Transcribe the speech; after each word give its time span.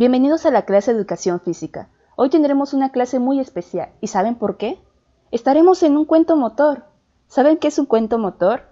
Bienvenidos 0.00 0.46
a 0.46 0.50
la 0.50 0.62
clase 0.62 0.94
de 0.94 0.98
Educación 0.98 1.40
Física. 1.40 1.90
Hoy 2.16 2.30
tendremos 2.30 2.72
una 2.72 2.90
clase 2.90 3.18
muy 3.18 3.38
especial. 3.38 3.90
¿Y 4.00 4.06
saben 4.06 4.34
por 4.34 4.56
qué? 4.56 4.78
Estaremos 5.30 5.82
en 5.82 5.98
un 5.98 6.06
cuento 6.06 6.36
motor. 6.36 6.84
¿Saben 7.26 7.58
qué 7.58 7.68
es 7.68 7.78
un 7.78 7.84
cuento 7.84 8.16
motor? 8.16 8.62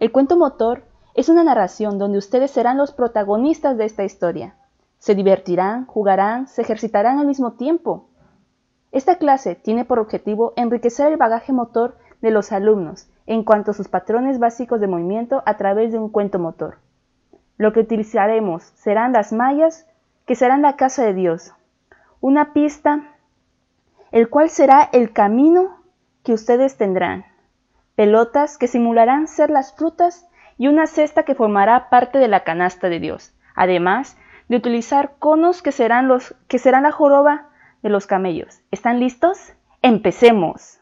El 0.00 0.10
cuento 0.10 0.36
motor 0.36 0.82
es 1.14 1.28
una 1.28 1.44
narración 1.44 1.96
donde 1.96 2.18
ustedes 2.18 2.50
serán 2.50 2.76
los 2.76 2.90
protagonistas 2.90 3.78
de 3.78 3.84
esta 3.84 4.02
historia. 4.02 4.56
Se 4.98 5.14
divertirán, 5.14 5.86
jugarán, 5.86 6.48
se 6.48 6.62
ejercitarán 6.62 7.20
al 7.20 7.28
mismo 7.28 7.52
tiempo. 7.52 8.08
Esta 8.90 9.14
clase 9.14 9.54
tiene 9.54 9.84
por 9.84 10.00
objetivo 10.00 10.54
enriquecer 10.56 11.12
el 11.12 11.18
bagaje 11.18 11.52
motor 11.52 11.98
de 12.20 12.32
los 12.32 12.50
alumnos 12.50 13.06
en 13.26 13.44
cuanto 13.44 13.70
a 13.70 13.74
sus 13.74 13.86
patrones 13.86 14.40
básicos 14.40 14.80
de 14.80 14.88
movimiento 14.88 15.40
a 15.46 15.56
través 15.56 15.92
de 15.92 16.00
un 16.00 16.08
cuento 16.08 16.40
motor. 16.40 16.78
Lo 17.58 17.72
que 17.72 17.78
utilizaremos 17.78 18.64
serán 18.74 19.12
las 19.12 19.32
mallas 19.32 19.86
que 20.28 20.36
serán 20.36 20.60
la 20.60 20.76
casa 20.76 21.04
de 21.04 21.14
Dios, 21.14 21.54
una 22.20 22.52
pista, 22.52 23.16
el 24.12 24.28
cual 24.28 24.50
será 24.50 24.86
el 24.92 25.14
camino 25.14 25.82
que 26.22 26.34
ustedes 26.34 26.76
tendrán, 26.76 27.24
pelotas 27.96 28.58
que 28.58 28.68
simularán 28.68 29.26
ser 29.26 29.48
las 29.48 29.74
frutas 29.74 30.26
y 30.58 30.68
una 30.68 30.86
cesta 30.86 31.22
que 31.22 31.34
formará 31.34 31.88
parte 31.88 32.18
de 32.18 32.28
la 32.28 32.44
canasta 32.44 32.90
de 32.90 33.00
Dios, 33.00 33.32
además 33.54 34.18
de 34.48 34.58
utilizar 34.58 35.14
conos 35.18 35.62
que 35.62 35.72
serán 35.72 36.08
los 36.08 36.34
que 36.46 36.58
serán 36.58 36.82
la 36.82 36.92
joroba 36.92 37.48
de 37.82 37.88
los 37.88 38.06
camellos. 38.06 38.60
¿Están 38.70 39.00
listos? 39.00 39.38
Empecemos. 39.80 40.78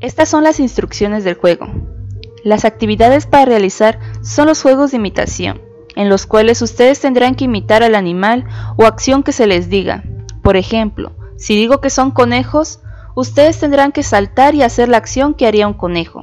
Estas 0.00 0.28
son 0.28 0.42
las 0.42 0.58
instrucciones 0.58 1.22
del 1.22 1.36
juego. 1.36 1.68
Las 2.42 2.64
actividades 2.64 3.28
para 3.28 3.44
realizar 3.44 4.00
son 4.22 4.48
los 4.48 4.60
juegos 4.60 4.90
de 4.90 4.96
imitación 4.96 5.71
en 5.96 6.08
los 6.08 6.26
cuales 6.26 6.62
ustedes 6.62 7.00
tendrán 7.00 7.34
que 7.34 7.44
imitar 7.44 7.82
al 7.82 7.94
animal 7.94 8.44
o 8.76 8.84
acción 8.84 9.22
que 9.22 9.32
se 9.32 9.46
les 9.46 9.68
diga. 9.68 10.04
Por 10.42 10.56
ejemplo, 10.56 11.12
si 11.36 11.56
digo 11.56 11.80
que 11.80 11.90
son 11.90 12.10
conejos, 12.10 12.80
ustedes 13.14 13.58
tendrán 13.58 13.92
que 13.92 14.02
saltar 14.02 14.54
y 14.54 14.62
hacer 14.62 14.88
la 14.88 14.96
acción 14.96 15.34
que 15.34 15.46
haría 15.46 15.66
un 15.66 15.74
conejo. 15.74 16.22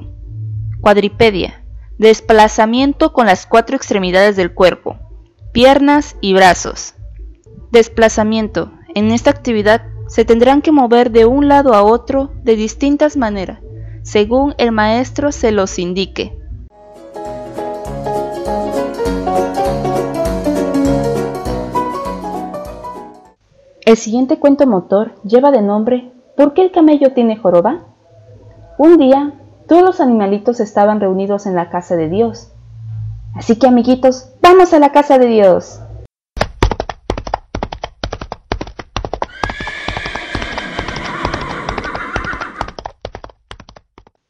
Cuadripedia. 0.80 1.62
Desplazamiento 1.98 3.12
con 3.12 3.26
las 3.26 3.46
cuatro 3.46 3.76
extremidades 3.76 4.34
del 4.34 4.54
cuerpo, 4.54 4.96
piernas 5.52 6.16
y 6.22 6.32
brazos. 6.32 6.94
Desplazamiento. 7.70 8.72
En 8.94 9.10
esta 9.10 9.30
actividad 9.30 9.82
se 10.08 10.24
tendrán 10.24 10.62
que 10.62 10.72
mover 10.72 11.10
de 11.10 11.26
un 11.26 11.48
lado 11.48 11.74
a 11.74 11.82
otro 11.82 12.32
de 12.42 12.56
distintas 12.56 13.16
maneras, 13.16 13.60
según 14.02 14.54
el 14.56 14.72
maestro 14.72 15.30
se 15.30 15.52
los 15.52 15.78
indique. 15.78 16.39
El 23.90 23.96
siguiente 23.96 24.38
cuento 24.38 24.68
motor 24.68 25.20
lleva 25.24 25.50
de 25.50 25.62
nombre 25.62 26.12
¿Por 26.36 26.54
qué 26.54 26.62
el 26.62 26.70
camello 26.70 27.12
tiene 27.12 27.36
joroba? 27.36 27.86
Un 28.78 28.98
día, 28.98 29.32
todos 29.66 29.82
los 29.82 30.00
animalitos 30.00 30.60
estaban 30.60 31.00
reunidos 31.00 31.44
en 31.44 31.56
la 31.56 31.70
casa 31.70 31.96
de 31.96 32.08
Dios. 32.08 32.52
Así 33.34 33.58
que 33.58 33.66
amiguitos, 33.66 34.30
vamos 34.40 34.72
a 34.72 34.78
la 34.78 34.92
casa 34.92 35.18
de 35.18 35.26
Dios. 35.26 35.80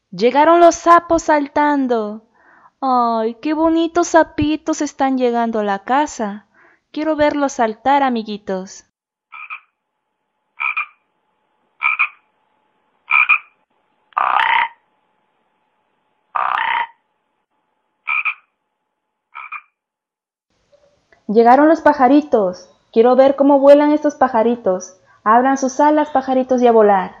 Llegaron 0.09 0.59
los 0.59 0.73
sapos 0.73 1.21
saltando. 1.21 2.23
¡Ay, 2.79 3.35
qué 3.43 3.53
bonitos 3.53 4.07
sapitos 4.07 4.81
están 4.81 5.19
llegando 5.19 5.59
a 5.59 5.63
la 5.63 5.83
casa! 5.83 6.47
Quiero 6.91 7.15
verlos 7.15 7.51
saltar, 7.51 8.01
amiguitos. 8.01 8.85
Llegaron 21.31 21.69
los 21.69 21.79
pajaritos. 21.79 22.67
Quiero 22.91 23.15
ver 23.15 23.37
cómo 23.37 23.59
vuelan 23.59 23.93
estos 23.93 24.15
pajaritos. 24.15 24.97
Abran 25.23 25.57
sus 25.57 25.79
alas, 25.79 26.09
pajaritos, 26.09 26.61
y 26.61 26.67
a 26.67 26.73
volar. 26.73 27.11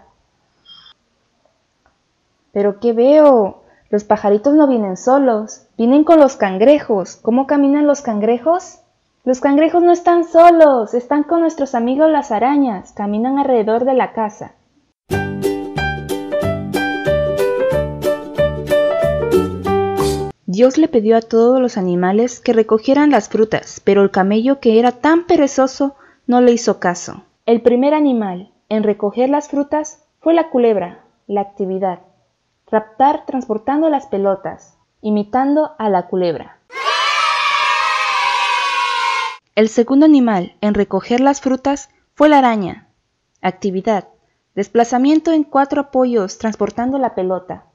Pero 2.51 2.81
¿qué 2.81 2.91
veo? 2.91 3.61
Los 3.89 4.03
pajaritos 4.03 4.53
no 4.53 4.67
vienen 4.67 4.97
solos, 4.97 5.65
vienen 5.77 6.03
con 6.03 6.19
los 6.19 6.35
cangrejos. 6.35 7.15
¿Cómo 7.15 7.47
caminan 7.47 7.87
los 7.87 8.01
cangrejos? 8.01 8.79
Los 9.23 9.39
cangrejos 9.39 9.81
no 9.81 9.93
están 9.93 10.25
solos, 10.25 10.93
están 10.93 11.23
con 11.23 11.39
nuestros 11.39 11.73
amigos 11.73 12.11
las 12.11 12.31
arañas, 12.31 12.91
caminan 12.91 13.39
alrededor 13.39 13.85
de 13.85 13.93
la 13.93 14.11
casa. 14.11 14.51
Dios 20.61 20.77
le 20.77 20.87
pidió 20.87 21.17
a 21.17 21.21
todos 21.21 21.59
los 21.59 21.75
animales 21.75 22.39
que 22.39 22.53
recogieran 22.53 23.09
las 23.09 23.29
frutas, 23.29 23.81
pero 23.83 24.03
el 24.03 24.11
camello, 24.11 24.59
que 24.59 24.77
era 24.77 24.91
tan 24.91 25.25
perezoso, 25.25 25.95
no 26.27 26.39
le 26.39 26.51
hizo 26.51 26.79
caso. 26.79 27.23
El 27.47 27.63
primer 27.63 27.95
animal 27.95 28.53
en 28.69 28.83
recoger 28.83 29.27
las 29.31 29.49
frutas 29.49 30.03
fue 30.19 30.35
la 30.35 30.51
culebra, 30.51 31.03
la 31.25 31.41
actividad. 31.41 32.01
Raptar 32.67 33.25
transportando 33.25 33.89
las 33.89 34.05
pelotas, 34.05 34.77
imitando 35.01 35.71
a 35.79 35.89
la 35.89 36.05
culebra. 36.05 36.59
El 39.55 39.67
segundo 39.67 40.05
animal 40.05 40.57
en 40.61 40.75
recoger 40.75 41.21
las 41.21 41.41
frutas 41.41 41.89
fue 42.13 42.29
la 42.29 42.37
araña. 42.37 42.87
Actividad. 43.41 44.09
Desplazamiento 44.53 45.31
en 45.31 45.43
cuatro 45.43 45.81
apoyos 45.81 46.37
transportando 46.37 46.99
la 46.99 47.15
pelota. 47.15 47.65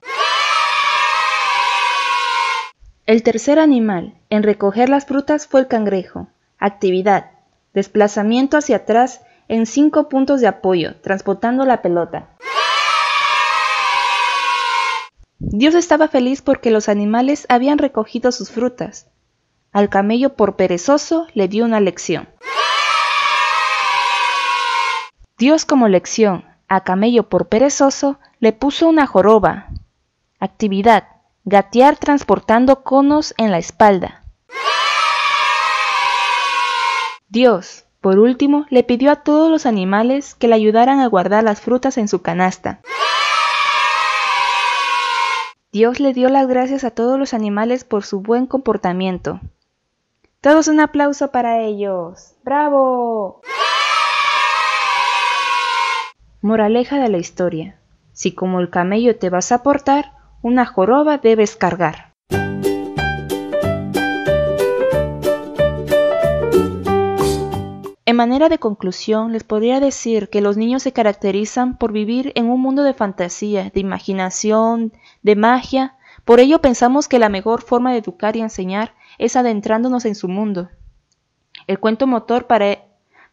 El 3.07 3.23
tercer 3.23 3.61
animal 3.61 4.15
en 4.31 4.43
recoger 4.43 4.89
las 4.89 5.07
frutas 5.07 5.47
fue 5.47 5.61
el 5.61 5.69
cangrejo. 5.69 6.27
Actividad. 6.59 7.31
Desplazamiento 7.73 8.57
hacia 8.57 8.79
atrás 8.79 9.21
en 9.47 9.67
cinco 9.67 10.09
puntos 10.09 10.41
de 10.41 10.49
apoyo, 10.49 10.97
transportando 11.03 11.65
la 11.65 11.83
pelota. 11.83 12.31
Dios 15.39 15.77
estaba 15.77 16.09
feliz 16.09 16.43
porque 16.43 16.73
los 16.73 16.89
animales 16.89 17.47
habían 17.49 17.79
recogido 17.79 18.33
sus 18.33 18.51
frutas. 18.51 19.07
Al 19.71 19.89
camello 19.89 20.35
por 20.35 20.57
perezoso 20.57 21.29
le 21.33 21.47
dio 21.47 21.65
una 21.65 21.79
lección. 21.79 22.29
Dios 25.39 25.65
como 25.65 25.87
lección 25.87 26.45
a 26.67 26.83
camello 26.83 27.29
por 27.29 27.47
perezoso 27.47 28.19
le 28.41 28.53
puso 28.53 28.89
una 28.89 29.07
joroba. 29.07 29.69
Actividad 30.41 31.05
Gatear 31.49 31.97
transportando 31.97 32.83
conos 32.83 33.33
en 33.39 33.53
la 33.53 33.59
espalda. 33.59 34.25
Dios, 37.29 37.85
por 38.01 38.19
último, 38.19 38.67
le 38.69 38.83
pidió 38.83 39.13
a 39.13 39.23
todos 39.23 39.49
los 39.49 39.65
animales 39.65 40.35
que 40.35 40.49
le 40.49 40.57
ayudaran 40.57 40.99
a 40.99 41.07
guardar 41.07 41.45
las 41.45 41.61
frutas 41.61 41.99
en 41.99 42.09
su 42.09 42.21
canasta. 42.21 42.81
Dios 45.71 46.01
le 46.01 46.15
dio 46.15 46.31
las 46.31 46.49
gracias 46.49 46.83
a 46.83 46.91
todos 46.91 47.17
los 47.17 47.33
animales 47.33 47.85
por 47.85 48.05
su 48.05 48.21
buen 48.23 48.49
comportamiento. 48.49 49.39
Todos 50.41 50.67
un 50.67 50.81
aplauso 50.81 51.31
para 51.31 51.61
ellos. 51.61 52.33
¡Bravo! 52.43 53.43
Moraleja 56.41 56.99
de 56.99 57.09
la 57.09 57.19
historia. 57.19 57.79
Si 58.13 58.33
como 58.33 58.59
el 58.59 58.69
camello 58.69 59.17
te 59.17 59.31
vas 59.31 59.53
a 59.53 59.63
portar, 59.63 60.16
una 60.43 60.67
joroba 60.67 61.19
debes 61.19 61.57
cargar. 61.57 62.13
En 68.09 68.15
manera 68.15 68.49
de 68.49 68.59
conclusión, 68.59 69.33
les 69.33 69.43
podría 69.43 69.81
decir 69.81 70.29
que 70.29 70.41
los 70.41 70.57
niños 70.57 70.85
se 70.85 70.93
caracterizan 70.93 71.77
por 71.77 71.91
vivir 71.91 72.31
en 72.37 72.49
un 72.49 72.61
mundo 72.61 72.85
de 72.85 72.95
fantasía, 72.95 73.71
de 73.71 73.81
imaginación, 73.81 74.93
de 75.23 75.35
magia. 75.35 75.97
Por 76.25 76.39
ello 76.39 76.61
pensamos 76.61 77.09
que 77.09 77.19
la 77.19 77.29
mejor 77.29 77.63
forma 77.63 77.91
de 77.91 77.99
educar 77.99 78.37
y 78.37 78.43
enseñar 78.43 78.95
es 79.19 79.35
adentrándonos 79.35 80.05
en 80.05 80.15
su 80.15 80.29
mundo. 80.29 80.69
El 81.67 81.81
cuento 81.81 82.07
motor 82.07 82.47
para, 82.47 82.85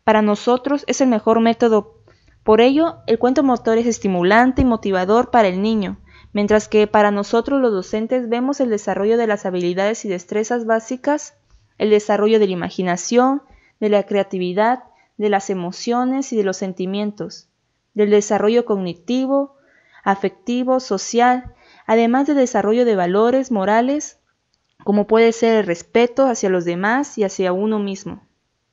para 0.04 0.24
nosotros 0.24 0.86
es 0.88 1.01
el 1.01 1.07
mejor 1.07 1.39
método. 1.39 2.00
Por 2.44 2.60
ello, 2.60 2.98
el 3.06 3.19
cuento 3.19 3.44
motor 3.44 3.77
es 3.77 3.86
estimulante 3.86 4.63
y 4.63 4.66
motivador 4.66 5.30
para 5.30 5.50
el 5.50 5.62
niño, 5.62 5.98
mientras 6.33 6.68
que 6.68 6.88
para 6.88 7.12
nosotros 7.12 7.62
los 7.62 7.71
docentes 7.71 8.27
vemos 8.27 8.59
el 8.59 8.69
desarrollo 8.69 9.18
de 9.18 9.27
las 9.27 9.45
habilidades 9.45 10.03
y 10.03 10.09
destrezas 10.09 10.65
básicas, 10.65 11.35
el 11.77 11.89
desarrollo 11.89 12.39
de 12.39 12.47
la 12.47 12.53
imaginación, 12.53 13.44
de 13.80 13.89
la 13.89 14.03
creatividad, 14.03 14.83
de 15.18 15.30
las 15.30 15.50
emociones 15.50 16.33
y 16.33 16.35
de 16.35 16.44
los 16.44 16.57
sentimientos, 16.57 17.47
del 17.94 18.09
desarrollo 18.09 18.65
cognitivo, 18.65 19.56
afectivo, 20.03 20.80
social, 20.80 21.53
además 21.85 22.27
del 22.27 22.38
desarrollo 22.38 22.86
de 22.86 22.95
valores 22.95 23.51
morales, 23.51 24.19
como 24.83 25.07
puede 25.07 25.31
ser 25.31 25.56
el 25.59 25.65
respeto 25.65 26.25
hacia 26.25 26.50
los 26.50 26.65
demás 26.65 27.18
y 27.18 27.24
hacia 27.24 27.53
uno 27.53 27.79
mismo. 27.79 28.21